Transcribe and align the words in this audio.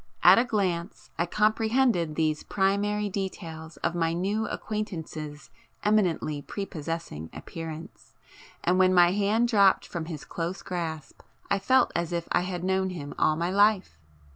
At 0.23 0.39
a 0.39 0.43
glance 0.43 1.11
I 1.19 1.27
comprehended 1.27 2.15
these 2.15 2.41
primary 2.41 3.07
details 3.07 3.77
of 3.85 3.93
my 3.93 4.13
new 4.13 4.47
acquaintance's 4.47 5.51
eminently 5.83 6.41
prepossessing 6.41 7.29
appearance, 7.33 8.15
and 8.63 8.79
when 8.79 8.95
my 8.95 9.11
hand 9.11 9.47
dropped 9.47 9.85
from 9.85 10.05
his 10.05 10.25
close 10.25 10.63
grasp 10.63 11.21
I 11.51 11.59
felt 11.59 11.91
as 11.95 12.11
if 12.11 12.27
I 12.31 12.41
had 12.41 12.63
known 12.63 12.89
him 12.89 13.13
all 13.19 13.35
my 13.35 13.51
life! 13.51 13.95